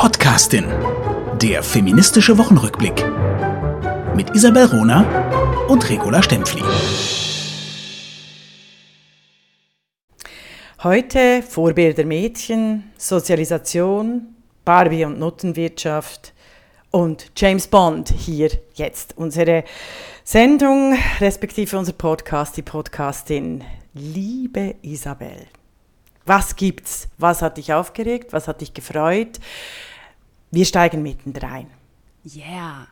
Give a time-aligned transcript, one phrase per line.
[0.00, 0.64] Podcastin.
[1.42, 3.04] Der feministische Wochenrückblick.
[4.14, 6.62] Mit Isabel Rona und Regula Stempfli.
[10.84, 16.32] Heute Vorbilder Mädchen, Sozialisation, Barbie und Nuttenwirtschaft
[16.92, 19.18] und James Bond hier jetzt.
[19.18, 19.64] Unsere
[20.22, 23.64] Sendung, respektive unser Podcast, die Podcastin.
[23.94, 25.48] Liebe Isabel,
[26.28, 27.08] was gibt's?
[27.18, 28.32] Was hat dich aufgeregt?
[28.32, 29.40] Was hat dich gefreut?
[30.50, 31.66] Wir steigen mittendrin.
[32.24, 32.88] Yeah.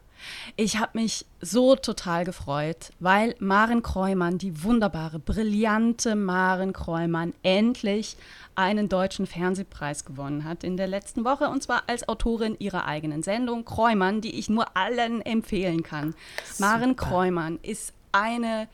[0.56, 8.16] Ich habe mich so total gefreut, weil Maren Kreumann, die wunderbare, brillante Maren Kreumann, endlich
[8.54, 13.22] einen deutschen Fernsehpreis gewonnen hat in der letzten Woche und zwar als Autorin ihrer eigenen
[13.22, 16.14] Sendung Kreumann, die ich nur allen empfehlen kann.
[16.46, 16.70] Super.
[16.70, 18.68] Maren Kreumann ist eine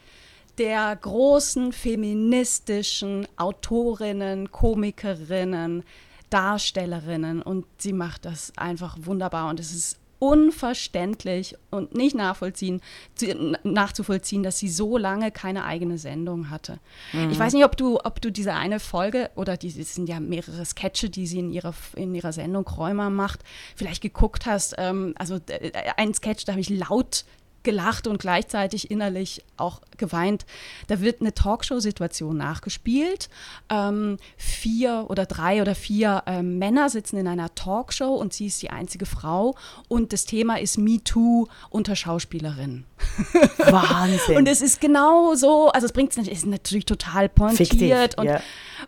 [0.58, 5.82] der großen feministischen Autorinnen, Komikerinnen,
[6.30, 12.80] Darstellerinnen und sie macht das einfach wunderbar und es ist unverständlich und nicht nachvollziehen,
[13.16, 16.78] zu, nachzuvollziehen, dass sie so lange keine eigene Sendung hatte.
[17.12, 17.30] Mhm.
[17.32, 20.20] Ich weiß nicht, ob du, ob du diese eine Folge oder die, das sind ja
[20.20, 23.40] mehrere Sketche, die sie in ihrer, in ihrer Sendung Kräumer macht,
[23.74, 24.76] vielleicht geguckt hast.
[24.78, 27.24] Ähm, also äh, ein Sketch, da habe ich laut
[27.62, 30.44] gelacht und gleichzeitig innerlich auch geweint.
[30.88, 33.28] Da wird eine Talkshow-Situation nachgespielt.
[33.68, 38.62] Ähm, vier oder drei oder vier ähm, Männer sitzen in einer Talkshow und sie ist
[38.62, 39.54] die einzige Frau.
[39.88, 42.84] Und das Thema ist Me Too unter Schauspielerinnen.
[43.58, 44.36] Wahnsinn.
[44.36, 48.40] und es ist genau so, also es bringt es ist natürlich total pointiert und, ja.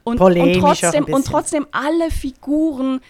[0.05, 3.01] und, und, trotzdem, und trotzdem alle Figuren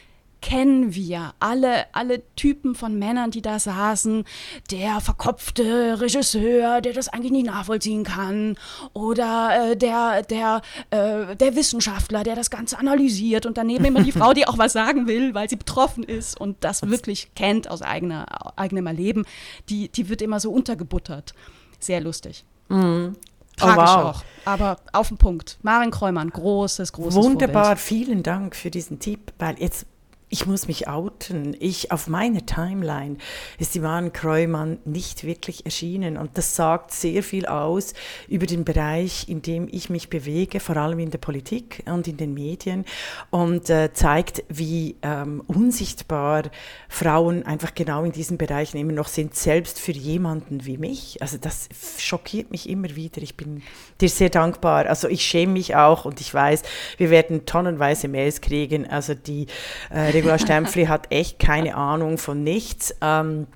[0.44, 4.24] kennen wir alle, alle Typen von Männern, die da saßen.
[4.70, 8.58] Der verkopfte Regisseur, der das eigentlich nicht nachvollziehen kann.
[8.92, 13.46] Oder äh, der, der, äh, der Wissenschaftler, der das Ganze analysiert.
[13.46, 16.62] Und daneben immer die Frau, die auch was sagen will, weil sie betroffen ist und
[16.62, 18.26] das wirklich kennt aus eigener,
[18.58, 19.24] eigenem Erleben.
[19.70, 21.32] Die, die wird immer so untergebuttert.
[21.78, 22.44] Sehr lustig.
[22.68, 23.16] Mhm.
[23.56, 24.16] Tragisch oh, wow.
[24.16, 25.58] auch, aber auf den Punkt.
[25.62, 27.80] Maren Kräumann, großes, großes Wunderbar, Vorbild.
[27.80, 29.86] vielen Dank für diesen Tipp, weil jetzt
[30.34, 31.56] ich muss mich outen.
[31.60, 33.18] Ich auf meiner Timeline
[33.60, 37.94] ist Maren Kreumann nicht wirklich erschienen und das sagt sehr viel aus
[38.26, 42.16] über den Bereich, in dem ich mich bewege, vor allem in der Politik und in
[42.16, 42.84] den Medien
[43.30, 46.50] und äh, zeigt, wie ähm, unsichtbar
[46.88, 51.22] Frauen einfach genau in diesen Bereichen immer noch sind, selbst für jemanden wie mich.
[51.22, 51.68] Also das
[51.98, 53.22] schockiert mich immer wieder.
[53.22, 53.62] Ich bin
[54.00, 54.86] dir sehr dankbar.
[54.86, 56.64] Also ich schäme mich auch und ich weiß,
[56.96, 58.90] wir werden tonnenweise Mails kriegen.
[58.90, 59.46] Also die
[59.94, 62.94] äh, Regula Stempfli hat echt keine Ahnung von nichts.
[63.02, 63.46] Ähm,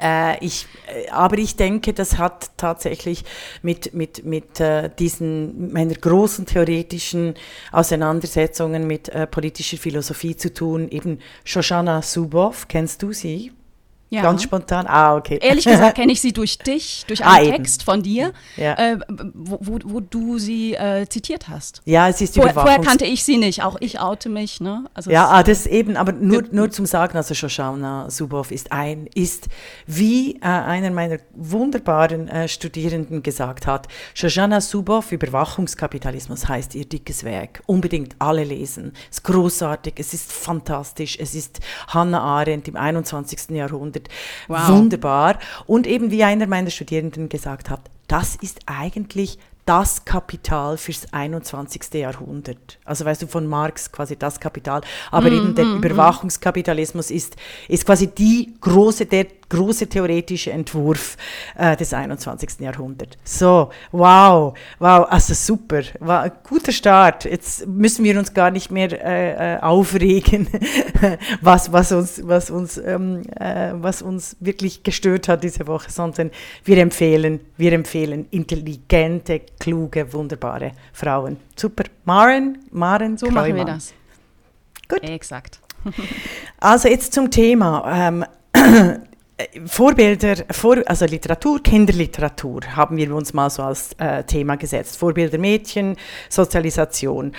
[0.00, 3.24] äh, ich, äh, aber ich denke, das hat tatsächlich
[3.62, 7.34] mit, mit, mit äh, diesen meiner großen theoretischen
[7.72, 10.88] Auseinandersetzungen mit äh, politischer Philosophie zu tun.
[10.90, 13.50] Eben Shoshana Zuboff, kennst du sie?
[14.08, 14.22] Ja.
[14.22, 14.86] Ganz spontan?
[14.86, 15.38] Ah, okay.
[15.42, 18.74] Ehrlich gesagt kenne ich sie durch dich, durch einen ah, Text von dir, ja.
[18.74, 18.98] äh,
[19.34, 21.82] wo, wo, wo, du sie äh, zitiert hast.
[21.84, 24.60] Ja, es ist Vor, Vorher kannte ich sie nicht, auch ich oute mich.
[24.60, 24.84] Ne?
[24.94, 29.08] Also ja, ah, das eben, aber nur, nur zum Sagen, also Shoshana Zuboff ist ein,
[29.14, 29.48] ist,
[29.86, 37.24] wie äh, einer meiner wunderbaren äh, Studierenden gesagt hat, Shoshana Zuboff, Überwachungskapitalismus heißt ihr dickes
[37.24, 37.60] Werk.
[37.66, 38.92] Unbedingt alle lesen.
[39.10, 43.50] Es ist großartig, es ist fantastisch, es ist Hannah Arendt im 21.
[43.50, 44.08] Jahrhundert Jahrhundert.
[44.48, 44.68] Wow.
[44.68, 45.38] Wunderbar.
[45.66, 51.92] Und eben wie einer meiner Studierenden gesagt hat, das ist eigentlich das Kapital fürs 21.
[51.94, 52.78] Jahrhundert.
[52.84, 54.80] Also weißt du, von Marx quasi das Kapital.
[55.10, 57.34] Aber mm, eben der mm, Überwachungskapitalismus ist,
[57.66, 61.16] ist quasi die große, der große theoretische Entwurf
[61.56, 62.60] äh, des 21.
[62.60, 63.16] Jahrhunderts.
[63.24, 67.24] So, wow, wow, also super, ein guter Start.
[67.24, 70.48] Jetzt müssen wir uns gar nicht mehr äh, äh aufregen,
[71.40, 76.30] was, was, uns, was, uns, ähm, äh, was uns wirklich gestört hat diese Woche, sondern
[76.64, 81.36] wir empfehlen, wir empfehlen intelligente, kluge, wunderbare Frauen.
[81.54, 81.84] Super.
[82.04, 83.42] Maren, Maren, so Kreumann.
[83.50, 83.94] machen wir das.
[84.88, 85.02] Gut.
[85.02, 85.60] Exakt.
[86.60, 87.84] also jetzt zum Thema.
[87.86, 88.24] Ähm,
[89.66, 94.96] Vorbilder, vor, also Literatur, Kinderliteratur haben wir uns mal so als äh, Thema gesetzt.
[94.96, 95.96] Vorbilder Mädchen,
[96.30, 97.32] Sozialisation.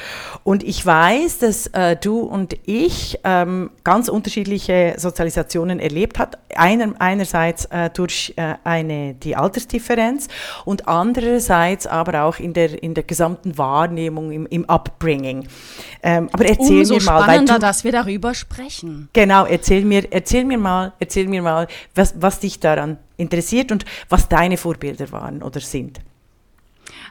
[0.43, 6.37] Und ich weiß, dass äh, du und ich ähm, ganz unterschiedliche Sozialisationen erlebt hat.
[6.55, 10.27] Einer, einerseits äh, durch äh, eine, die Altersdifferenz
[10.65, 15.47] und andererseits aber auch in der, in der gesamten Wahrnehmung, im, im Upbringing.
[16.03, 17.23] Ähm, aber erzähl Umso mir mal.
[17.23, 19.09] Spannender, du, dass wir darüber sprechen.
[19.13, 21.67] Genau, erzähl mir, erzähl mir mal, erzähl mir mal,
[21.97, 25.99] was, was dich daran interessiert und was deine Vorbilder waren oder sind.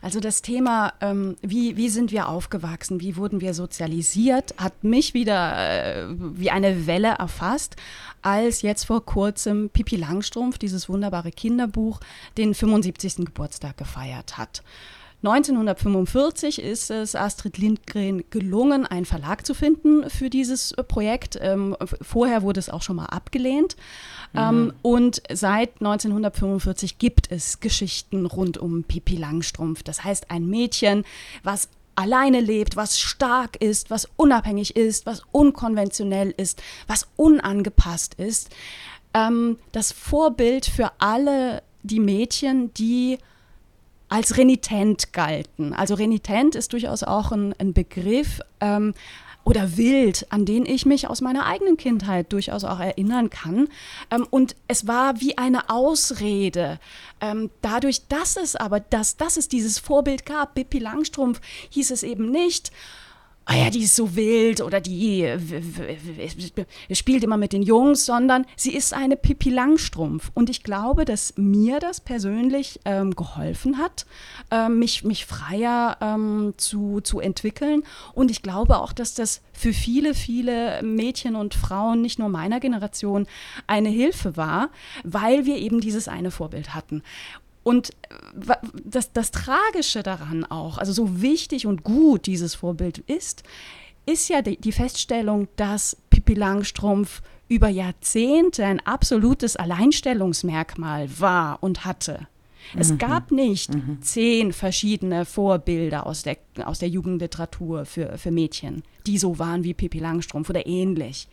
[0.02, 5.14] Also das Thema, ähm, wie, wie sind wir aufgewachsen, wie wurden wir sozialisiert, hat mich
[5.14, 7.76] wieder äh, wie eine Welle erfasst,
[8.22, 12.00] als jetzt vor kurzem Pippi Langstrumpf, dieses wunderbare Kinderbuch,
[12.36, 13.26] den 75.
[13.26, 14.62] Geburtstag gefeiert hat.
[15.26, 21.36] 1945 ist es Astrid Lindgren gelungen, einen Verlag zu finden für dieses äh, Projekt.
[21.40, 23.76] Ähm, vorher wurde es auch schon mal abgelehnt.
[24.32, 24.38] Mhm.
[24.38, 29.82] Ähm, und seit 1945 gibt es Geschichten rund um Pippi Langstrumpf.
[29.82, 31.04] Das heißt, ein Mädchen,
[31.42, 38.50] was alleine lebt, was stark ist, was unabhängig ist, was unkonventionell ist, was unangepasst ist.
[39.12, 43.18] Ähm, das Vorbild für alle die Mädchen, die
[44.08, 45.72] als renitent galten.
[45.72, 48.94] Also renitent ist durchaus auch ein, ein Begriff ähm,
[49.46, 53.68] oder wild, an den ich mich aus meiner eigenen Kindheit durchaus auch erinnern kann.
[54.10, 56.80] Ähm, und es war wie eine Ausrede.
[57.20, 62.02] Ähm, dadurch, dass es aber, dass, dass es dieses Vorbild gab, Pippi Langstrumpf, hieß es
[62.02, 62.72] eben nicht,
[63.48, 65.24] ah ja, die ist so wild oder die
[66.92, 70.32] spielt immer mit den Jungs, sondern sie ist eine Pippi Langstrumpf.
[70.34, 74.04] Und ich glaube, dass mir das persönlich ähm, geholfen hat,
[74.50, 77.84] ähm, mich, mich freier ähm, zu, zu entwickeln.
[78.14, 82.58] Und ich glaube auch, dass das für viele, viele Mädchen und Frauen, nicht nur meiner
[82.58, 83.28] Generation,
[83.68, 84.70] eine Hilfe war,
[85.04, 87.02] weil wir eben dieses eine Vorbild hatten.
[87.66, 88.54] Und äh,
[88.84, 93.42] das, das Tragische daran auch, also so wichtig und gut dieses Vorbild ist,
[94.06, 101.84] ist ja die, die Feststellung, dass Pippi Langstrumpf über Jahrzehnte ein absolutes Alleinstellungsmerkmal war und
[101.84, 102.28] hatte.
[102.76, 102.98] Es mhm.
[102.98, 104.00] gab nicht mhm.
[104.00, 109.74] zehn verschiedene Vorbilder aus der, aus der Jugendliteratur für, für Mädchen, die so waren wie
[109.74, 111.26] Pippi Langstrumpf oder ähnlich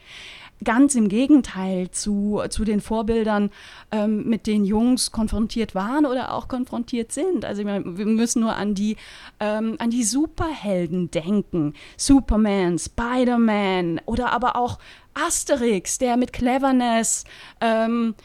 [0.63, 3.50] ganz im Gegenteil zu, zu den Vorbildern,
[3.92, 7.45] ähm, mit denen Jungs konfrontiert waren oder auch konfrontiert sind.
[7.45, 8.98] Also wir müssen nur an die,
[9.39, 11.74] ähm, an die Superhelden denken.
[11.98, 14.80] Superman, Spider-Man oder aber auch
[15.13, 17.25] Asterix, der mit Cleverness
[17.62, 18.15] ähm,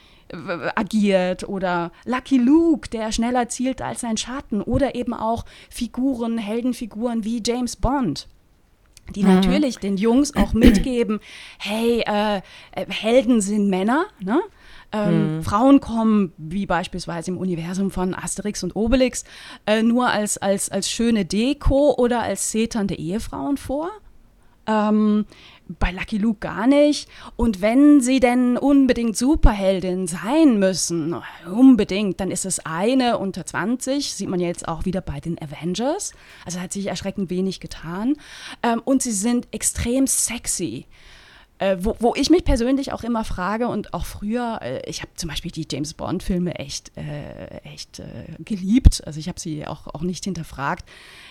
[0.75, 7.25] agiert oder Lucky Luke, der schneller zielt als sein Schatten oder eben auch Figuren, Heldenfiguren
[7.25, 8.29] wie James Bond
[9.15, 9.35] die mhm.
[9.35, 11.21] natürlich den Jungs auch mitgeben,
[11.59, 12.39] hey, äh,
[12.73, 14.41] äh, Helden sind Männer, ne?
[14.91, 15.43] Ähm, mhm.
[15.43, 19.25] Frauen kommen, wie beispielsweise im Universum von Asterix und Obelix,
[19.67, 23.91] äh, nur als, als, als schöne Deko oder als zeternde Ehefrauen vor.
[24.69, 25.25] Ähm,
[25.81, 27.09] bei Lucky Luke gar nicht.
[27.37, 31.17] Und wenn sie denn unbedingt Superheldin sein müssen,
[31.51, 36.13] unbedingt, dann ist es eine unter 20, sieht man jetzt auch wieder bei den Avengers.
[36.45, 38.17] Also hat sich erschreckend wenig getan.
[38.63, 40.87] Ähm, und sie sind extrem sexy.
[41.59, 45.11] Äh, wo, wo, ich mich persönlich auch immer frage und auch früher, äh, ich habe
[45.17, 48.05] zum Beispiel die James Bond-Filme echt, äh, echt äh,
[48.39, 49.03] geliebt.
[49.05, 50.89] Also ich habe sie auch, auch nicht hinterfragt.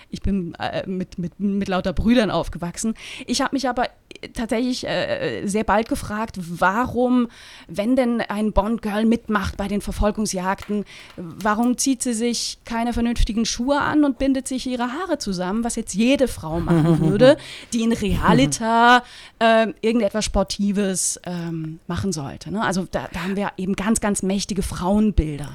[0.10, 2.94] Ich bin äh, mit, mit, mit lauter Brüdern aufgewachsen.
[3.26, 3.90] Ich habe mich aber
[4.34, 7.28] tatsächlich äh, sehr bald gefragt, warum,
[7.68, 10.86] wenn denn ein Bond-Girl mitmacht bei den Verfolgungsjagden,
[11.16, 15.76] warum zieht sie sich keine vernünftigen Schuhe an und bindet sich ihre Haare zusammen, was
[15.76, 17.38] jetzt jede Frau machen würde,
[17.74, 19.04] die in Realita
[19.40, 22.52] äh, irgendetwas Sportives ähm, machen sollte.
[22.52, 22.62] Ne?
[22.64, 25.50] Also da, da haben wir eben ganz, ganz mächtige Frauenbilder.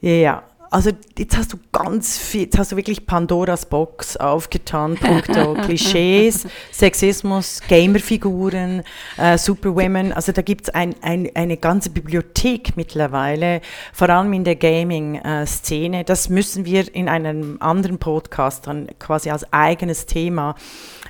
[0.00, 5.52] Ja, also jetzt hast du ganz viel, jetzt hast du wirklich Pandoras Box aufgetan, punkto
[5.66, 8.82] Klischees, Sexismus, Gamerfiguren,
[9.18, 10.14] äh, Superwomen.
[10.14, 13.60] Also da gibt es ein, ein, eine ganze Bibliothek mittlerweile,
[13.92, 16.04] vor allem in der Gaming-Szene.
[16.04, 20.54] Das müssen wir in einem anderen Podcast dann quasi als eigenes Thema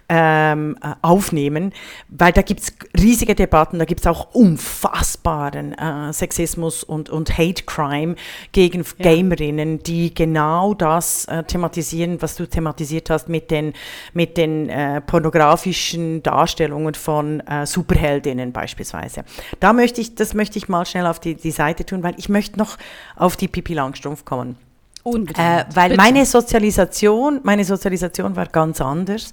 [0.09, 1.73] ähm, äh, aufnehmen,
[2.09, 7.37] weil da gibt es riesige Debatten, da gibt es auch unfassbaren äh, Sexismus und, und
[7.39, 8.17] Hate Crime
[8.53, 9.05] gegen ja.
[9.15, 13.73] Gamerinnen, die genau das äh, thematisieren, was du thematisiert hast mit den,
[14.13, 19.25] mit den äh, pornografischen Darstellungen von äh, Superheldinnen beispielsweise.
[19.61, 22.29] Da möchte ich, das möchte ich mal schnell auf die, die Seite tun, weil ich
[22.29, 22.77] möchte noch
[23.17, 24.57] auf die Pipi Langstrumpf kommen.
[25.05, 25.39] Unbedingt.
[25.39, 26.01] Äh, weil Bitte.
[26.01, 29.33] meine Sozialisation, meine Sozialisation war ganz anders.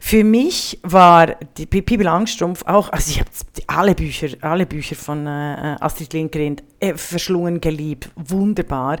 [0.00, 3.30] Für mich war die Pippi Langstrumpf auch, also ich habe
[3.66, 9.00] alle Bücher, alle Bücher von äh, Astrid Lindgren äh, verschlungen, geliebt, wunderbar.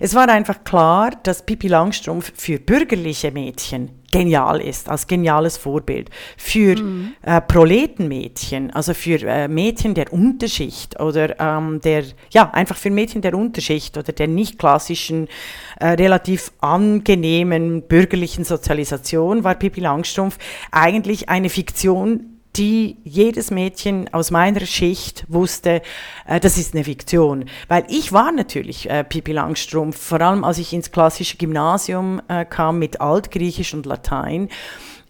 [0.00, 6.08] Es war einfach klar, dass Pippi Langstrumpf für bürgerliche Mädchen genial ist, als geniales Vorbild.
[6.36, 7.14] Für mhm.
[7.22, 13.22] äh, Proletenmädchen, also für äh, Mädchen der Unterschicht oder ähm, der, ja, einfach für Mädchen
[13.22, 15.26] der Unterschicht oder der nicht klassischen,
[15.80, 20.38] äh, relativ angenehmen bürgerlichen Sozialisation war Pippi Langstrumpf
[20.70, 25.82] eigentlich eine Fiktion, die jedes Mädchen aus meiner Schicht wusste,
[26.26, 27.46] äh, das ist eine Fiktion.
[27.68, 32.44] Weil ich war natürlich äh, Pippi Langstrumpf, vor allem als ich ins klassische Gymnasium äh,
[32.44, 34.48] kam mit Altgriechisch und Latein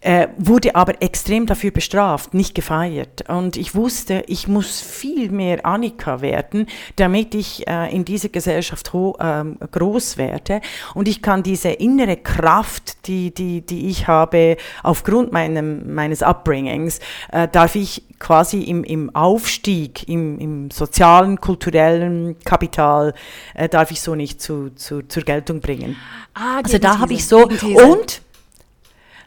[0.05, 3.27] äh, wurde aber extrem dafür bestraft, nicht gefeiert.
[3.27, 8.93] Und ich wusste, ich muss viel mehr Annika werden, damit ich äh, in dieser Gesellschaft
[8.93, 10.61] ho ähm, groß werde.
[10.93, 16.99] Und ich kann diese innere Kraft, die, die, die ich habe, aufgrund meinem, meines Upbringings,
[17.31, 23.15] äh, darf ich quasi im, im Aufstieg, im, im sozialen, kulturellen Kapital,
[23.55, 25.95] äh, darf ich so nicht zu, zu, zur Geltung bringen.
[26.35, 28.21] Ah, also da habe ich so, und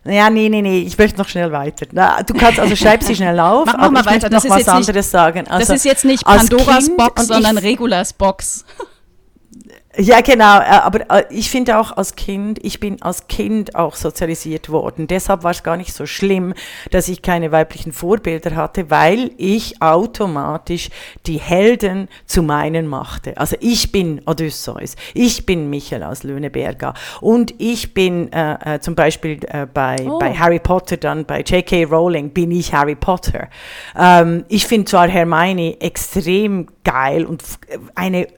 [0.08, 1.86] ja, nee, nee, nee, ich möchte noch schnell weiter.
[1.92, 4.30] Na, du kannst, also schreib sie schnell auf, Mach, aber mal ich weiter.
[4.30, 5.46] noch was anderes nicht, sagen.
[5.48, 8.64] Also, das ist jetzt nicht Pandoras Box, sondern Regulas Box.
[10.00, 10.60] Ja, genau.
[10.60, 15.08] Äh, aber äh, ich finde auch als Kind, ich bin als Kind auch sozialisiert worden.
[15.08, 16.54] Deshalb war es gar nicht so schlimm,
[16.92, 20.90] dass ich keine weiblichen Vorbilder hatte, weil ich automatisch
[21.26, 23.36] die Helden zu meinen machte.
[23.38, 28.94] Also ich bin Odysseus, ich bin Michael aus Löhneberger und ich bin äh, äh, zum
[28.94, 30.20] Beispiel äh, bei, oh.
[30.20, 31.84] bei Harry Potter dann, bei J.K.
[31.84, 33.48] Rowling bin ich Harry Potter.
[33.98, 37.42] Ähm, ich finde zwar Hermione extrem geil und
[37.96, 38.28] eine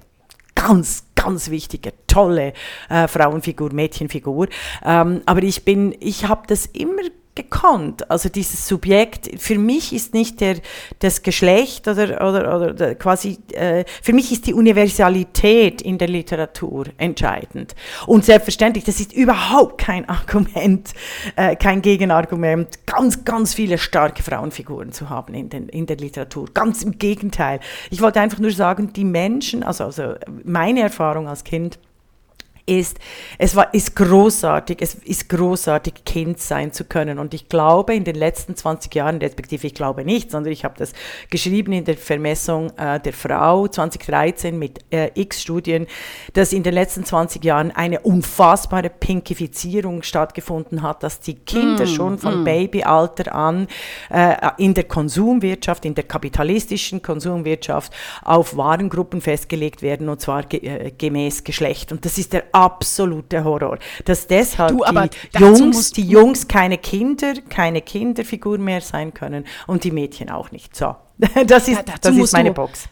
[0.66, 2.52] ganz, ganz wichtige, tolle
[2.88, 4.48] äh, Frauenfigur, Mädchenfigur.
[4.84, 7.02] Ähm, aber ich bin, ich habe das immer
[7.34, 8.10] gekonnt.
[8.10, 10.56] Also dieses Subjekt, für mich ist nicht der,
[10.98, 16.86] das Geschlecht oder, oder, oder quasi, äh, für mich ist die Universalität in der Literatur
[16.98, 17.74] entscheidend.
[18.06, 20.92] Und selbstverständlich, das ist überhaupt kein Argument,
[21.36, 26.48] äh, kein Gegenargument, ganz, ganz viele starke Frauenfiguren zu haben in, den, in der Literatur.
[26.52, 27.60] Ganz im Gegenteil.
[27.90, 31.78] Ich wollte einfach nur sagen, die Menschen, also, also meine Erfahrung als Kind,
[32.70, 32.98] ist,
[33.38, 37.18] es war, ist großartig, es ist großartig, Kind sein zu können.
[37.18, 40.74] Und ich glaube, in den letzten 20 Jahren, respektive ich glaube nicht, sondern ich habe
[40.78, 40.92] das
[41.30, 45.86] geschrieben in der Vermessung äh, der Frau 2013 mit äh, x Studien,
[46.34, 51.88] dass in den letzten 20 Jahren eine unfassbare Pinkifizierung stattgefunden hat, dass die Kinder mm,
[51.88, 52.44] schon von mm.
[52.44, 53.66] Babyalter an
[54.10, 60.60] äh, in der Konsumwirtschaft, in der kapitalistischen Konsumwirtschaft auf Warengruppen festgelegt werden, und zwar ge
[60.60, 61.90] äh, gemäß Geschlecht.
[61.90, 63.78] Und das ist der absolute Horror.
[64.04, 69.84] Dass deshalb du, die, Jungs, die Jungs keine Kinder, keine Kinderfigur mehr sein können und
[69.84, 70.76] die Mädchen auch nicht.
[70.76, 70.96] So,
[71.46, 72.88] das ist, ja, das ist meine Box.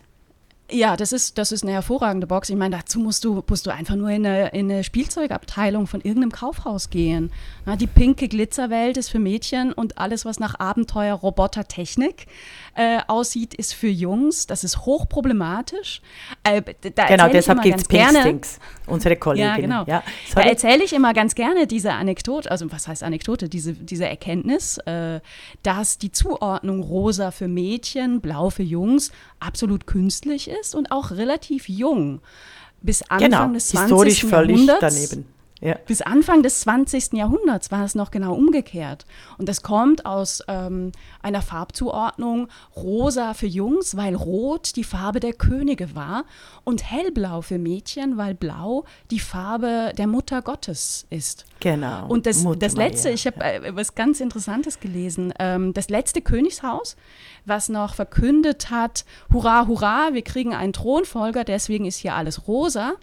[0.71, 2.51] Ja, das ist, das ist eine hervorragende Box.
[2.51, 6.03] Ich meine, dazu musst du, musst du einfach nur in eine, in eine Spielzeugabteilung von
[6.03, 7.33] irgendeinem Kaufhaus gehen.
[7.65, 12.27] Na, die pinke Glitzerwelt ist für Mädchen und alles, was nach Abenteuer, Roboter, Technik
[12.75, 14.47] äh, aussieht, ist für Jungs.
[14.47, 16.03] Das ist hochproblematisch.
[16.45, 19.47] Äh, genau, deshalb gibt es Pinkstings, unsere Kollegin.
[19.47, 19.85] Ja, genau.
[19.87, 20.03] Ja,
[20.35, 24.77] da erzähle ich immer ganz gerne diese Anekdote, also was heißt Anekdote, diese, diese Erkenntnis,
[24.85, 25.21] äh,
[25.63, 31.69] dass die Zuordnung rosa für Mädchen, blau für Jungs absolut künstlich ist und auch relativ
[31.69, 32.21] jung.
[32.81, 33.91] Bis Anfang genau, des 20.
[33.91, 35.27] historisch völlig daneben.
[35.61, 35.77] Ja.
[35.87, 37.15] Bis Anfang des 20.
[37.15, 39.07] Jahrhunderts war es noch genau umgekehrt.
[39.39, 45.33] Und das kommt aus ähm, einer Farbzuordnung rosa für Jungs, weil rot die Farbe der
[45.33, 46.25] Könige war
[46.65, 51.45] und hellblau für Mädchen, weil blau die Farbe der Mutter Gottes ist.
[51.61, 52.07] Genau.
[52.07, 56.97] Und das, das letzte, ich habe äh, was ganz Interessantes gelesen, ähm, das letzte Königshaus,
[57.47, 62.95] was noch verkündet hat, hurra, hurra, wir kriegen einen Thronfolger, deswegen ist hier alles rosa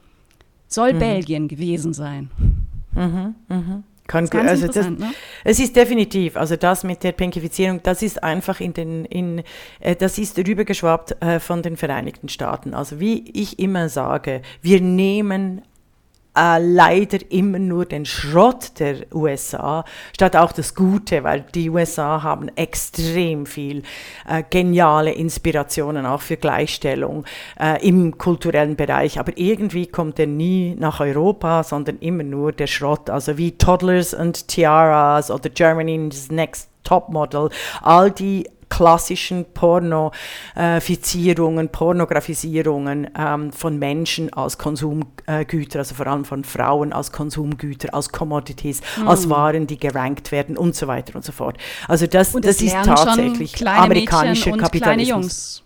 [0.67, 0.99] soll mhm.
[0.99, 2.29] Belgien gewesen sein.
[2.93, 3.83] Mhm, mhm.
[4.07, 5.13] Kann, das also das, ne?
[5.43, 9.41] Es ist definitiv, also das mit der Pinkifizierung, das ist einfach in den, in,
[9.79, 12.75] äh, das ist rübergeschwappt äh, von den Vereinigten Staaten.
[12.75, 15.63] Also wie ich immer sage, wir nehmen
[16.37, 22.23] äh, leider immer nur den Schrott der USA, statt auch das Gute, weil die USA
[22.23, 23.83] haben extrem viel
[24.27, 27.25] äh, geniale Inspirationen auch für Gleichstellung
[27.59, 29.19] äh, im kulturellen Bereich.
[29.19, 33.09] Aber irgendwie kommt er nie nach Europa, sondern immer nur der Schrott.
[33.09, 37.49] Also wie Toddlers and Tiaras oder Germany's Next Topmodel,
[37.81, 46.91] all die klassischen Pornofizierungen, Pornografisierungen ähm, von Menschen als Konsumgüter, also vor allem von Frauen
[46.93, 49.07] als Konsumgüter, als Commodities, mhm.
[49.07, 51.57] als Waren, die gerankt werden und so weiter und so fort.
[51.87, 55.64] Also das, das, das ist tatsächlich amerikanischer Kapitalismus.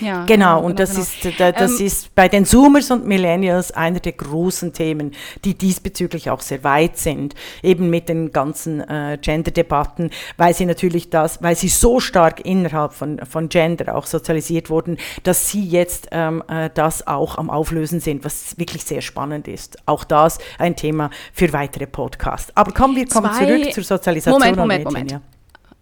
[0.00, 1.48] Ja, genau, und genau, das, genau.
[1.48, 5.12] Ist, das ähm, ist bei den Zoomers und Millennials einer der großen Themen,
[5.44, 11.10] die diesbezüglich auch sehr weit sind, eben mit den ganzen äh, Gender-Debatten, weil sie natürlich
[11.10, 16.08] das, weil sie so stark innerhalb von, von Gender auch sozialisiert wurden, dass sie jetzt
[16.10, 19.78] ähm, äh, das auch am Auflösen sind, was wirklich sehr spannend ist.
[19.86, 22.50] Auch das ein Thema für weitere Podcasts.
[22.56, 24.40] Aber kommen wir kommen zurück zur Sozialisation.
[24.40, 25.10] Moment, Moment, Moment.
[25.12, 25.20] Ja.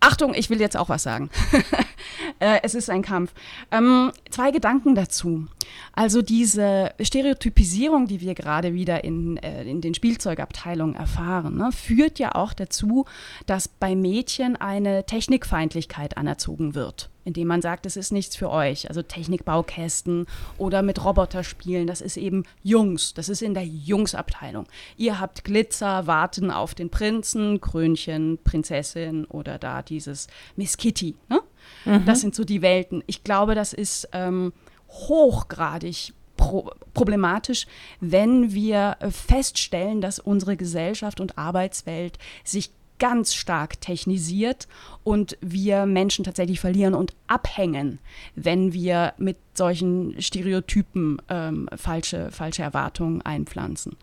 [0.00, 1.28] Achtung, ich will jetzt auch was sagen.
[2.38, 3.33] äh, es ist ein Kampf.
[3.71, 5.47] Ähm, zwei Gedanken dazu.
[5.92, 12.19] Also diese Stereotypisierung, die wir gerade wieder in, äh, in den Spielzeugabteilungen erfahren, ne, führt
[12.19, 13.04] ja auch dazu,
[13.45, 18.88] dass bei Mädchen eine Technikfeindlichkeit anerzogen wird indem man sagt, es ist nichts für euch.
[18.88, 20.26] Also Technikbaukästen
[20.58, 24.66] oder mit Roboter spielen, das ist eben Jungs, das ist in der Jungsabteilung.
[24.96, 31.16] Ihr habt Glitzer, warten auf den Prinzen, Krönchen, Prinzessin oder da dieses Miss Kitty.
[31.28, 31.40] Ne?
[31.84, 32.04] Mhm.
[32.04, 33.02] Das sind so die Welten.
[33.06, 34.52] Ich glaube, das ist ähm,
[34.88, 37.66] hochgradig pro problematisch,
[38.00, 42.70] wenn wir äh, feststellen, dass unsere Gesellschaft und Arbeitswelt sich
[43.00, 44.69] ganz stark technisiert
[45.02, 47.99] und wir Menschen tatsächlich verlieren und abhängen,
[48.37, 53.97] wenn wir mit solchen Stereotypen ähm, falsche, falsche Erwartungen einpflanzen.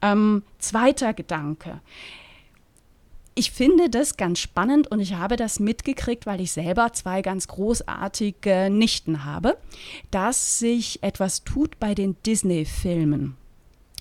[0.00, 1.80] Ähm, zweiter Gedanke.
[3.34, 7.48] Ich finde das ganz spannend und ich habe das mitgekriegt, weil ich selber zwei ganz
[7.48, 9.58] großartige Nichten habe,
[10.10, 13.36] dass sich etwas tut bei den Disney-Filmen.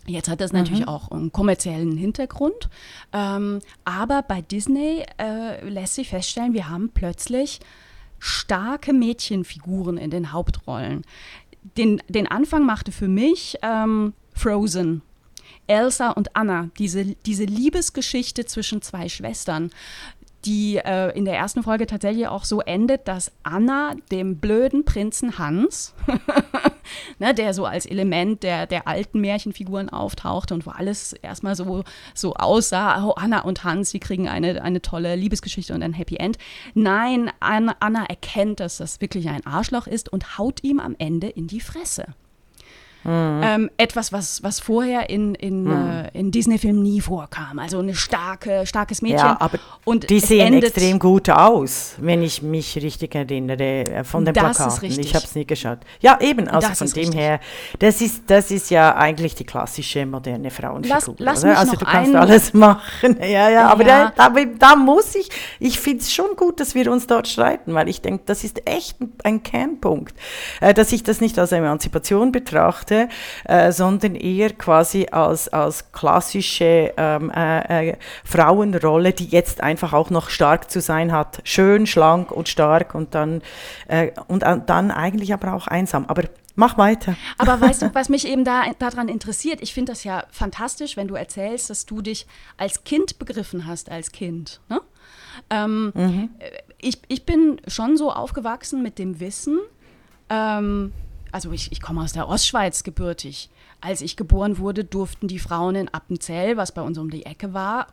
[0.08, 0.60] Jetzt hat das mhm.
[0.60, 2.70] natürlich auch einen kommerziellen Hintergrund.
[3.14, 7.60] Ähm, aber bei Disney äh, lässt sich feststellen, wir haben plötzlich
[8.20, 11.04] starke Mädchenfiguren in den Hauptrollen.
[11.78, 15.02] Den, den Anfang machte für mich ähm, Frozen.
[15.68, 19.72] Elsa und Anna, diese, diese Liebesgeschichte zwischen zwei Schwestern,
[20.46, 25.40] die äh, in der ersten Folge tatsächlich auch so endet, dass Anna dem blöden Prinzen
[25.40, 25.96] Hans,
[27.20, 31.84] ne, der so als Element der, der alten Märchenfiguren auftauchte und wo alles erstmal so,
[32.14, 36.18] so aussah, oh, Anna und Hans, die kriegen eine, eine tolle Liebesgeschichte und ein Happy
[36.18, 36.38] End.
[36.74, 41.28] Nein, Anna, Anna erkennt, dass das wirklich ein Arschloch ist und haut ihm am Ende
[41.28, 42.16] in die Fresse.
[43.06, 43.42] Mhm.
[43.44, 45.72] Ähm, etwas, was, was vorher in, in, mhm.
[45.72, 47.60] äh, in Disney-Filmen nie vorkam.
[47.60, 49.20] Also ein starke, starkes Mädchen.
[49.20, 54.26] Ja, aber und die sehen extrem gut aus, wenn ich mich richtig erinnere, äh, von
[54.26, 54.68] den das Plakaten.
[54.68, 55.06] Ist richtig.
[55.06, 55.80] Ich habe es nie geschaut.
[56.00, 57.16] Ja, eben, also das von dem richtig.
[57.16, 57.40] her,
[57.78, 61.16] das ist, das ist ja eigentlich die klassische moderne Frauenfigur.
[61.20, 61.58] Lass, lass?
[61.58, 63.16] Also du kannst alles machen.
[63.26, 64.14] Ja, ja, aber ja.
[64.16, 67.74] Da, da, da, muss ich, ich finde es schon gut, dass wir uns dort streiten,
[67.74, 70.16] weil ich denke, das ist echt ein, ein Kernpunkt,
[70.62, 73.10] äh, dass ich das nicht als Emanzipation betrachte, Seite,
[73.46, 80.10] äh, sondern eher quasi als, als klassische ähm, äh, äh, Frauenrolle, die jetzt einfach auch
[80.10, 81.40] noch stark zu sein hat.
[81.44, 83.42] Schön, schlank und stark und dann,
[83.88, 86.06] äh, und dann eigentlich aber auch einsam.
[86.08, 86.24] Aber
[86.58, 87.18] Mach weiter.
[87.38, 91.10] Aber weißt du, was mich eben da, daran interessiert, ich finde das ja fantastisch, wenn
[91.10, 94.62] du erzählst, dass du dich als Kind begriffen hast, als Kind.
[94.70, 94.80] Ne?
[95.50, 96.30] Ähm, mhm.
[96.78, 99.60] ich, ich bin schon so aufgewachsen mit dem Wissen,
[100.30, 100.94] ähm,
[101.32, 103.50] also ich, ich komme aus der Ostschweiz gebürtig.
[103.82, 107.54] Als ich geboren wurde, durften die Frauen in Appenzell, was bei uns um die Ecke
[107.54, 107.88] war,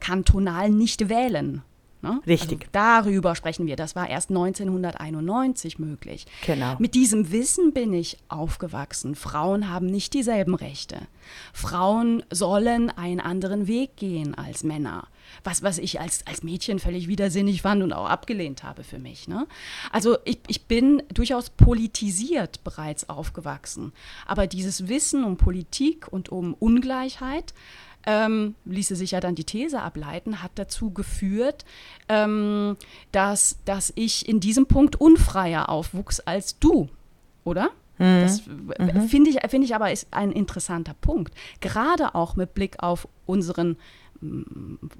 [0.00, 1.62] kantonal nicht wählen.
[2.02, 2.20] Ne?
[2.26, 2.60] Richtig.
[2.60, 3.76] Also darüber sprechen wir.
[3.76, 6.26] Das war erst 1991 möglich.
[6.46, 6.76] Genau.
[6.78, 9.14] Mit diesem Wissen bin ich aufgewachsen.
[9.14, 10.98] Frauen haben nicht dieselben Rechte.
[11.52, 15.08] Frauen sollen einen anderen Weg gehen als Männer
[15.44, 19.28] was, was ich als, als Mädchen völlig widersinnig fand und auch abgelehnt habe für mich.
[19.28, 19.46] Ne?
[19.92, 23.92] Also ich, ich bin durchaus politisiert bereits aufgewachsen.
[24.26, 27.54] Aber dieses Wissen um Politik und um Ungleichheit,
[28.06, 31.64] ähm, ließe sich ja dann die These ableiten, hat dazu geführt,
[32.08, 32.76] ähm,
[33.12, 36.88] dass, dass ich in diesem Punkt unfreier aufwuchs als du,
[37.44, 37.70] oder?
[37.98, 38.20] Mhm.
[38.22, 39.08] Das mhm.
[39.08, 41.34] finde ich, find ich aber ist ein interessanter Punkt.
[41.60, 43.76] Gerade auch mit Blick auf unseren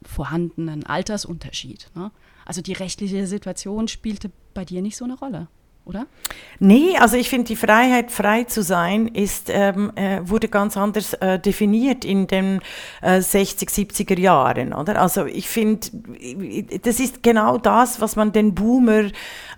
[0.02, 1.90] vorhandenen Altersunterschied.
[1.94, 2.10] Ne?
[2.46, 5.48] Also die rechtliche Situation spielte bei dir nicht so eine Rolle.
[5.84, 6.06] Oder?
[6.58, 11.14] Nee, also ich finde, die Freiheit, frei zu sein, ist, ähm, äh, wurde ganz anders
[11.14, 12.60] äh, definiert in den
[13.02, 14.72] äh, 60, 70er Jahren.
[14.72, 15.00] Oder?
[15.00, 15.88] Also ich finde,
[16.82, 19.10] das ist genau das, was man den Boomer,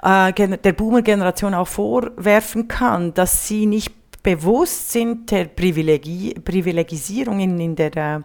[0.03, 7.59] äh, der Boomer-Generation auch vorwerfen kann, dass sie nicht bewusst sind der Privilegi Privilegisierung in,
[7.59, 8.21] in der äh,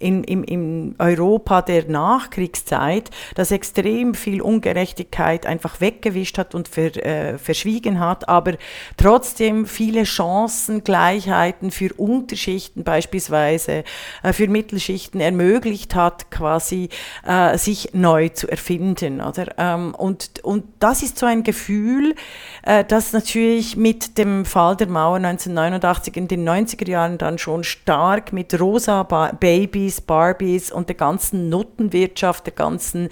[0.00, 6.96] in, in, in Europa der Nachkriegszeit, das extrem viel Ungerechtigkeit einfach weggewischt hat und ver,
[7.04, 8.54] äh, verschwiegen hat, aber
[8.96, 13.84] trotzdem viele Chancen, Gleichheiten für Unterschichten beispielsweise,
[14.22, 16.88] äh, für Mittelschichten ermöglicht hat, quasi
[17.26, 19.20] äh, sich neu zu erfinden.
[19.20, 19.54] Oder?
[19.58, 22.14] Ähm, und, und das ist so ein Gefühl,
[22.62, 27.64] äh, das natürlich mit dem Fall der Mauer 1989 in den 90er Jahren dann schon
[27.64, 33.08] stark mit rosa ba Babys Kens, Barbies und der ganzen Nuttenwirtschaft, der ganzen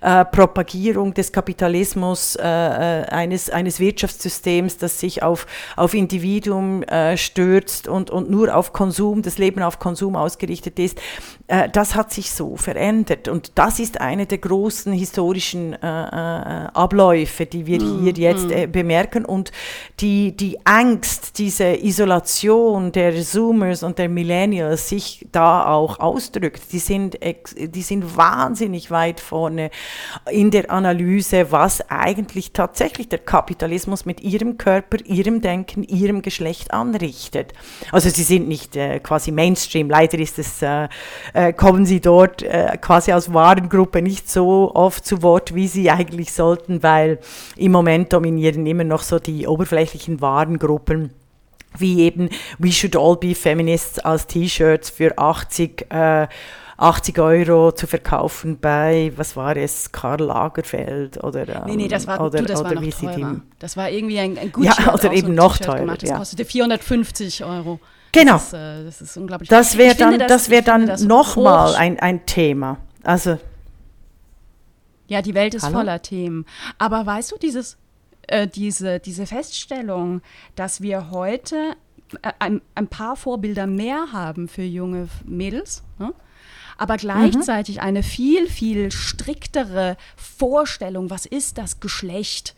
[0.00, 7.16] äh, Propagierung des Kapitalismus, äh, äh, eines, eines Wirtschaftssystems, das sich auf, auf Individuum äh,
[7.16, 10.98] stürzt und, und nur auf Konsum, das Leben auf Konsum ausgerichtet ist,
[11.48, 13.28] äh, das hat sich so verändert.
[13.28, 18.70] Und das ist eine der großen historischen äh, Abläufe, die wir mm, hier jetzt mm.
[18.70, 19.24] bemerken.
[19.24, 19.52] Und
[20.00, 26.78] die, die Angst, diese Isolation der Zoomers und der Millennials sich da auch ausdrückt, die
[26.78, 27.18] sind,
[27.56, 29.70] die sind wahnsinnig weit vorne
[30.30, 36.72] in der Analyse, was eigentlich tatsächlich der Kapitalismus mit ihrem Körper, ihrem Denken, ihrem Geschlecht
[36.72, 37.52] anrichtet.
[37.90, 40.88] Also sie sind nicht äh, quasi Mainstream, leider ist es, äh,
[41.34, 45.90] äh, kommen sie dort äh, quasi als Warengruppe nicht so oft zu Wort, wie sie
[45.90, 47.18] eigentlich sollten, weil
[47.56, 51.10] im Moment dominieren immer noch so die oberflächlichen Warengruppen
[51.78, 56.28] wie eben We Should All Be Feminists als T-Shirts für 80 äh,
[56.82, 62.08] 80 Euro zu verkaufen bei, was war es, Karl Lagerfeld oder ähm, Nee, nee, das
[62.08, 63.40] war, oder, du, das oder war noch teurer.
[63.60, 65.96] Das war irgendwie ein, ein Gucci Ja, oder eben noch teurer.
[65.96, 66.16] Das ja.
[66.18, 67.78] kostete 450 Euro.
[68.10, 68.32] Genau.
[68.32, 69.48] Das ist, äh, das ist unglaublich.
[69.48, 72.78] Das wäre dann, das, das wär dann nochmal ein, ein Thema.
[73.04, 73.38] Also
[75.06, 75.78] ja, die Welt ist Hallo?
[75.78, 76.46] voller Themen.
[76.78, 77.76] Aber weißt du, dieses,
[78.28, 80.22] äh, diese, diese Feststellung,
[80.54, 81.76] dass wir heute
[82.22, 86.14] äh, ein, ein, paar Vorbilder mehr haben für junge Mädels, ne?
[86.78, 87.82] aber gleichzeitig mhm.
[87.82, 92.54] eine viel, viel striktere Vorstellung, was ist das Geschlecht?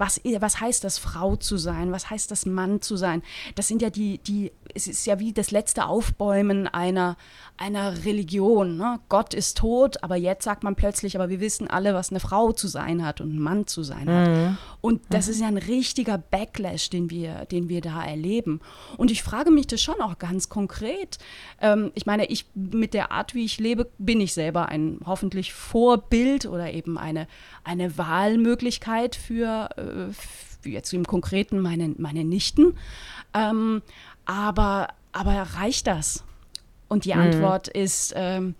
[0.00, 1.92] Was, was heißt das, Frau zu sein?
[1.92, 3.22] Was heißt das, Mann zu sein?
[3.54, 7.16] Das sind ja die, die es ist ja wie das letzte Aufbäumen einer,
[7.56, 8.76] einer Religion.
[8.76, 9.00] Ne?
[9.08, 12.52] Gott ist tot, aber jetzt sagt man plötzlich, aber wir wissen alle, was eine Frau
[12.52, 14.28] zu sein hat und ein Mann zu sein hat.
[14.28, 14.58] Mhm.
[14.80, 15.32] Und das mhm.
[15.32, 18.60] ist ja ein richtiger Backlash, den wir, den wir da erleben.
[18.96, 21.18] Und ich frage mich das schon auch ganz konkret.
[21.60, 25.52] Ähm, ich meine, ich mit der Art, wie ich lebe, bin ich selber ein hoffentlich
[25.52, 27.26] Vorbild oder eben eine,
[27.64, 29.89] eine Wahlmöglichkeit für, äh, für
[30.64, 32.76] jetzt im Konkreten meine, meine Nichten.
[33.34, 33.82] Ähm,
[34.24, 36.24] aber, aber reicht das?
[36.88, 37.20] Und die mhm.
[37.20, 38.54] Antwort ist ähm,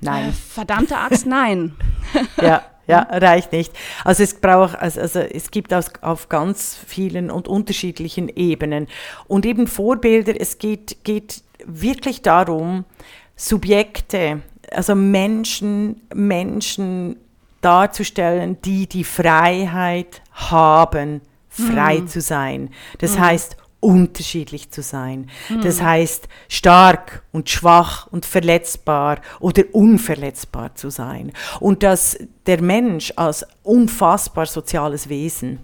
[0.00, 0.30] nein.
[0.30, 1.74] Äh, verdammte Axt, nein.
[2.40, 2.62] ja.
[2.88, 3.72] Ja, reicht nicht.
[4.04, 8.88] Also es braucht, also, also es gibt aus, auf ganz vielen und unterschiedlichen Ebenen.
[9.28, 12.84] Und eben Vorbilder, es geht, geht wirklich darum,
[13.36, 17.16] Subjekte, also Menschen, Menschen
[17.62, 22.08] darzustellen, die die Freiheit haben, frei mhm.
[22.08, 22.70] zu sein.
[22.98, 23.20] Das mhm.
[23.20, 25.28] heißt, unterschiedlich zu sein.
[25.48, 25.62] Mhm.
[25.62, 31.32] Das heißt, stark und schwach und verletzbar oder unverletzbar zu sein.
[31.58, 35.58] Und dass der Mensch als unfassbar soziales Wesen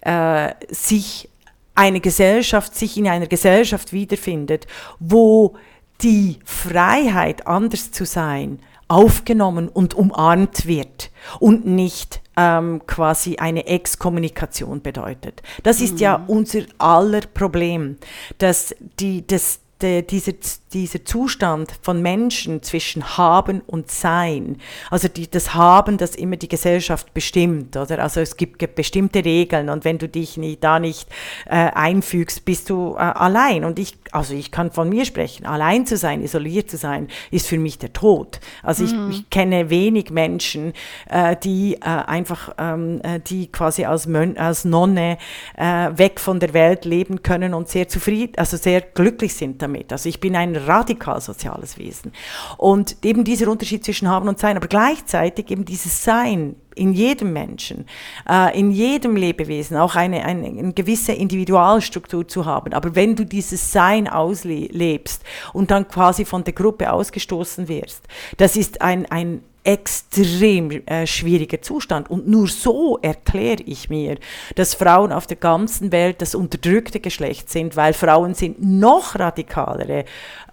[0.00, 1.28] äh, sich
[1.74, 4.66] eine Gesellschaft, sich in einer Gesellschaft wiederfindet,
[4.98, 5.54] wo
[6.00, 14.82] die Freiheit, anders zu sein, aufgenommen und umarmt wird und nicht ähm, quasi eine Exkommunikation
[14.82, 15.42] bedeutet.
[15.62, 15.98] Das ist mhm.
[15.98, 17.96] ja unser aller Problem,
[18.38, 20.32] dass die, das, de, dieser,
[20.72, 24.58] dieser Zustand von Menschen zwischen Haben und Sein,
[24.90, 28.00] also die, das Haben, das immer die Gesellschaft bestimmt, oder?
[28.00, 31.08] Also es gibt bestimmte Regeln und wenn du dich nie, da nicht
[31.46, 33.64] äh, einfügst, bist du äh, allein.
[33.64, 37.46] Und ich, also ich kann von mir sprechen, allein zu sein, isoliert zu sein, ist
[37.46, 38.40] für mich der Tod.
[38.62, 39.10] Also mhm.
[39.10, 40.72] ich, ich, kenne wenig Menschen,
[41.08, 45.18] äh, die äh, einfach, ähm, äh, die quasi als, Mön als Nonne
[45.56, 49.92] äh, weg von der Welt leben können und sehr zufrieden, also sehr glücklich sind damit.
[49.92, 52.12] Also ich bin ein radikal soziales Wesen.
[52.56, 57.32] Und eben dieser Unterschied zwischen Haben und Sein, aber gleichzeitig eben dieses Sein in jedem
[57.32, 57.86] Menschen,
[58.28, 62.72] äh, in jedem Lebewesen auch eine, eine, eine, gewisse Individualstruktur zu haben.
[62.72, 65.22] Aber wenn du dieses Sein auslebst
[65.52, 71.62] und dann quasi von der Gruppe ausgestoßen wirst, das ist ein, ein extrem äh, schwieriger
[71.62, 72.10] Zustand.
[72.10, 74.18] Und nur so erkläre ich mir,
[74.54, 80.04] dass Frauen auf der ganzen Welt das unterdrückte Geschlecht sind, weil Frauen sind noch radikalere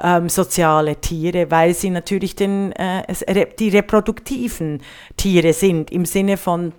[0.01, 4.81] ähm, soziale Tiere, weil sie natürlich den, äh, die reproduktiven
[5.17, 6.71] Tiere sind, im Sinne von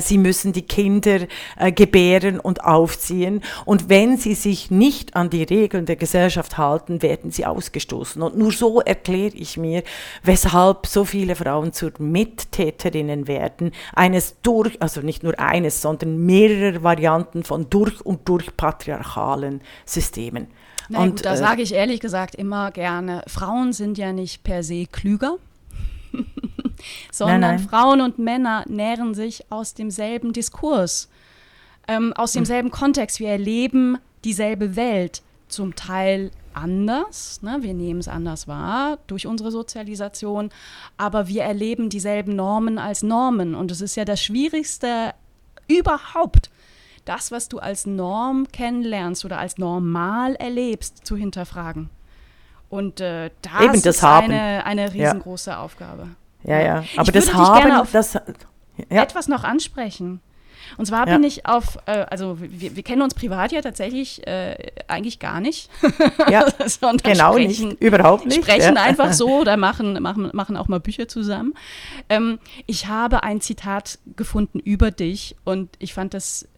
[0.00, 1.20] sie müssen die Kinder
[1.58, 3.42] äh, gebären und aufziehen.
[3.64, 8.22] Und wenn sie sich nicht an die Regeln der Gesellschaft halten, werden sie ausgestoßen.
[8.22, 9.82] Und nur so erkläre ich mir,
[10.22, 16.82] weshalb so viele Frauen zu Mittäterinnen werden, eines durch, also nicht nur eines, sondern mehrere
[16.82, 20.48] Varianten von durch und durch patriarchalen Systemen.
[20.88, 24.44] Na und gut, da äh, sage ich ehrlich gesagt immer gerne, Frauen sind ja nicht
[24.44, 25.36] per se klüger.
[27.10, 27.68] sondern nein, nein.
[27.68, 31.08] Frauen und Männer nähren sich aus demselben Diskurs,
[31.88, 32.78] ähm, aus demselben hm.
[32.78, 33.20] Kontext.
[33.20, 37.40] Wir erleben dieselbe Welt, zum Teil anders.
[37.42, 37.58] Ne?
[37.60, 40.50] Wir nehmen es anders wahr durch unsere Sozialisation,
[40.96, 43.54] aber wir erleben dieselben Normen als Normen.
[43.54, 45.14] Und es ist ja das Schwierigste
[45.68, 46.50] überhaupt,
[47.04, 51.90] das, was du als Norm kennenlernst oder als normal erlebst, zu hinterfragen.
[52.68, 54.30] Und äh, das, Eben das ist Haben.
[54.30, 55.60] eine, eine riesengroße ja.
[55.60, 56.08] Aufgabe.
[56.44, 56.84] Ja, ja.
[56.96, 58.14] Aber ich das würde Haben, auf das.
[58.14, 59.02] Ja.
[59.02, 60.20] Etwas noch ansprechen.
[60.78, 61.14] Und zwar ja.
[61.14, 64.56] bin ich auf, äh, also wir, wir, kennen uns privat ja tatsächlich äh,
[64.88, 65.68] eigentlich gar nicht.
[66.30, 66.46] Ja,
[67.02, 68.42] genau sprechen, nicht, überhaupt nicht.
[68.42, 68.82] Sprechen ja.
[68.82, 71.54] einfach so oder machen, machen, machen auch mal Bücher zusammen.
[72.08, 76.48] Ähm, ich habe ein Zitat gefunden über dich und ich fand das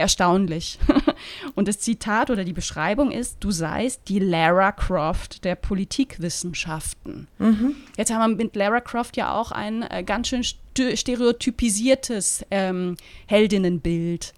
[0.00, 0.78] erstaunlich.
[1.54, 7.28] Und das Zitat oder die Beschreibung ist, du seist die Lara Croft der Politikwissenschaften.
[7.38, 7.76] Mhm.
[7.96, 14.34] Jetzt haben wir mit Lara Croft ja auch ein äh, ganz schön stereotypisiertes ähm, Heldinnenbild.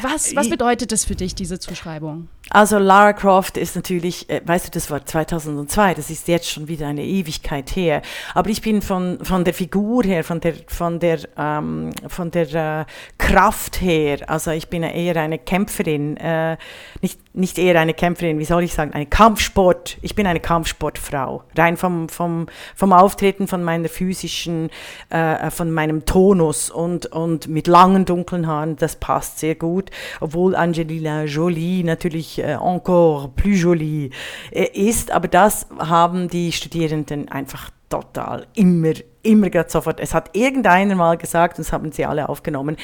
[0.00, 2.28] Was, was bedeutet das für dich, diese Zuschreibung?
[2.52, 6.66] Also Lara Croft ist natürlich, äh, weißt du, das war 2002, das ist jetzt schon
[6.66, 8.02] wieder eine Ewigkeit her.
[8.34, 12.80] Aber ich bin von, von der Figur her, von der, von der, ähm, von der
[12.80, 12.84] äh,
[13.18, 16.56] Kraft her, also ich bin eher eine Kämpferin, äh,
[17.00, 21.44] nicht, nicht eher eine Kämpferin, wie soll ich sagen, eine Kampfsport, ich bin eine Kampfsportfrau.
[21.56, 24.70] Rein vom, vom, vom Auftreten, von meiner physischen,
[25.10, 29.90] äh, von meinem Tonus und, und mit langen dunklen Haaren, das passt sehr gut.
[30.18, 34.10] Obwohl Angelina Jolie natürlich äh, encore plus jolie
[34.50, 40.00] äh, ist, aber das haben die Studierenden einfach total immer immer gerade sofort.
[40.00, 42.76] Es hat irgendeiner mal gesagt, und das haben sie alle aufgenommen,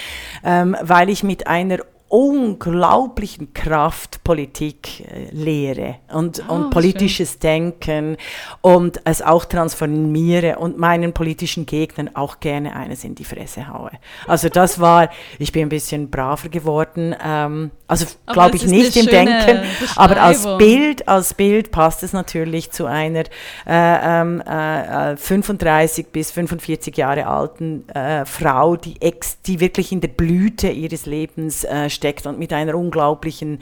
[0.44, 7.40] ähm, weil ich mit einer unglaublichen Kraft Politik äh, lehre und, oh, und politisches schön.
[7.40, 8.16] Denken
[8.60, 13.90] und es auch transformiere und meinen politischen Gegnern auch gerne eines in die Fresse haue.
[14.28, 19.06] Also das war, ich bin ein bisschen braver geworden, ähm, also glaube ich nicht im
[19.06, 19.62] Denken,
[19.96, 23.24] aber als Bild, als Bild passt es natürlich zu einer
[23.66, 30.00] äh, äh, 35 äh, bis 45 Jahre alten äh, Frau, die, ex, die wirklich in
[30.00, 33.58] der Blüte ihres Lebens äh, steckt und mit einer unglaublichen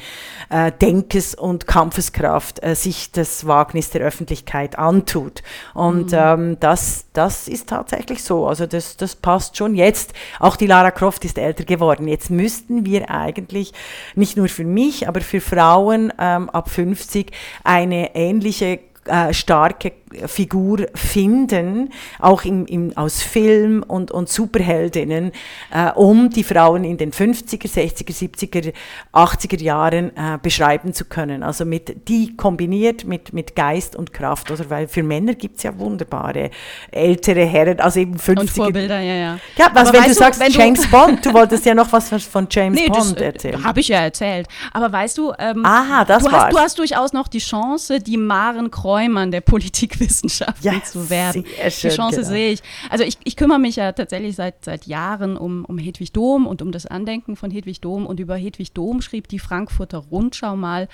[0.50, 5.42] äh, Denkes- und Kampfeskraft äh, sich das Wagnis der Öffentlichkeit antut.
[5.72, 6.18] Und mhm.
[6.18, 8.46] ähm, das, das ist tatsächlich so.
[8.46, 10.12] Also das, das passt schon jetzt.
[10.38, 12.06] Auch die Lara Croft ist älter geworden.
[12.08, 13.72] Jetzt müssten wir eigentlich
[14.14, 17.30] nicht nur für mich, aber für Frauen ähm, ab 50
[17.62, 19.92] eine ähnliche äh, starke
[20.26, 25.32] Figur finden, auch im, im, aus Film und, und Superheldinnen,
[25.72, 28.72] äh, um die Frauen in den 50er, 60er, 70er,
[29.12, 31.42] 80er Jahren äh, beschreiben zu können.
[31.42, 34.50] Also mit die kombiniert mit, mit Geist und Kraft.
[34.50, 36.50] Oder weil für Männer gibt es ja wunderbare
[36.90, 38.40] ältere Herren, also eben 50er.
[38.40, 39.38] Und Vorbilder, ja, ja.
[39.56, 42.46] Ja, also wenn du sagst, wenn James du Bond, du wolltest ja noch was von
[42.50, 43.64] James nee, Bond das, erzählen.
[43.64, 44.48] Habe ich ja erzählt.
[44.72, 46.44] Aber weißt du, ähm, Aha, das du, war's.
[46.44, 51.10] hast, du hast durchaus noch die Chance, die Maren Kräumann der Politik Wissenschaften ja, zu
[51.10, 51.44] werden.
[51.44, 52.28] Schön, Die Chance genau.
[52.28, 52.62] sehe ich.
[52.90, 56.62] Also ich, ich kümmere mich ja tatsächlich seit, seit Jahren um, um Hedwig Dom und
[56.62, 58.06] um das Andenken von Hedwig Dom.
[58.06, 60.88] Und über Hedwig Dom schrieb die Frankfurter Rundschau mal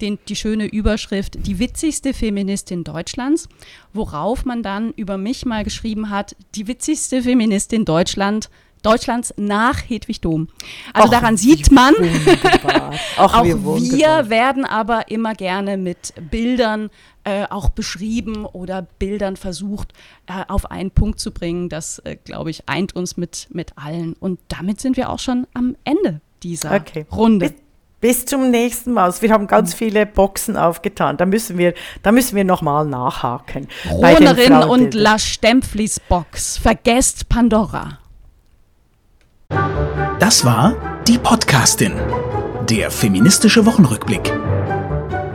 [0.00, 3.48] den, die schöne Überschrift Die witzigste Feministin Deutschlands,
[3.92, 8.50] worauf man dann über mich mal geschrieben hat, die witzigste Feministin Deutschland
[8.84, 10.48] Deutschlands nach Hedwig Dom.
[10.92, 11.94] Also Och, daran sieht man,
[13.16, 16.90] auch wir werden aber immer gerne mit Bildern
[17.24, 19.92] äh, auch beschrieben oder Bildern versucht
[20.26, 21.68] äh, auf einen Punkt zu bringen.
[21.68, 24.14] Das, äh, glaube ich, eint uns mit, mit allen.
[24.14, 27.06] Und damit sind wir auch schon am Ende dieser okay.
[27.10, 27.50] Runde.
[27.50, 27.58] Bis,
[28.00, 29.04] bis zum nächsten Mal.
[29.04, 31.16] Also wir haben ganz viele Boxen aufgetan.
[31.16, 33.68] Da müssen wir, da müssen wir nochmal nachhaken.
[33.90, 36.58] Ronerin und La Stempflis Box.
[36.58, 37.98] Vergesst Pandora.
[40.18, 40.74] Das war
[41.06, 41.92] die Podcastin,
[42.68, 44.32] der feministische Wochenrückblick